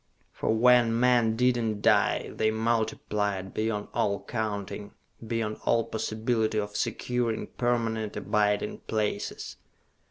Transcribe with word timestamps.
]_For 0.39 0.49
when 0.51 0.99
men 0.99 1.35
did 1.35 1.57
not 1.57 1.83
die, 1.83 2.31
they 2.33 2.49
multiplied 2.49 3.53
beyond 3.53 3.87
all 3.93 4.23
counting, 4.23 4.95
beyond 5.27 5.57
all 5.63 5.83
possibility 5.83 6.57
of 6.59 6.75
securing 6.75 7.45
permanent 7.45 8.17
abiding 8.17 8.79
places. 8.87 9.57